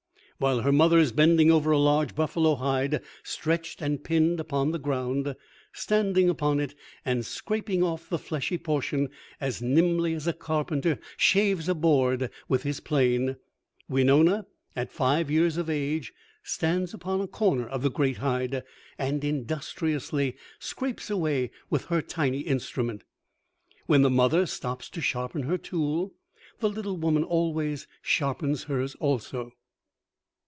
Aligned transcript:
While 0.39 0.61
her 0.61 0.71
mother 0.71 0.97
is 0.97 1.11
bending 1.11 1.51
over 1.51 1.69
a 1.69 1.77
large 1.77 2.15
buffalo 2.15 2.55
hide 2.55 3.03
stretched 3.23 3.79
and 3.79 4.03
pinned 4.03 4.39
upon 4.39 4.71
the 4.71 4.79
ground, 4.79 5.35
standing 5.71 6.29
upon 6.31 6.59
it 6.59 6.73
and 7.05 7.23
scraping 7.23 7.83
off 7.83 8.09
the 8.09 8.17
fleshy 8.17 8.57
portion 8.57 9.09
as 9.39 9.61
nimbly 9.61 10.15
as 10.15 10.25
a 10.25 10.33
carpenter 10.33 10.97
shaves 11.15 11.69
a 11.69 11.75
board 11.75 12.31
with 12.47 12.63
his 12.63 12.79
plane, 12.79 13.35
Winona, 13.87 14.47
at 14.75 14.91
five 14.91 15.29
years 15.29 15.57
of 15.57 15.69
age, 15.69 16.11
stands 16.41 16.91
upon 16.91 17.21
a 17.21 17.27
corner 17.27 17.67
of 17.69 17.83
the 17.83 17.91
great 17.91 18.17
hide 18.17 18.63
and 18.97 19.23
industriously 19.23 20.35
scrapes 20.57 21.11
away 21.11 21.51
with 21.69 21.85
her 21.85 22.01
tiny 22.01 22.39
instrument. 22.39 23.03
When 23.85 24.01
the 24.01 24.09
mother 24.09 24.47
stops 24.47 24.89
to 24.89 25.01
sharpen 25.01 25.43
her 25.43 25.59
tool, 25.59 26.15
the 26.57 26.69
little 26.71 26.97
woman 26.97 27.23
always 27.23 27.85
sharpens 28.01 28.63
hers 28.63 28.95
also. 28.95 29.53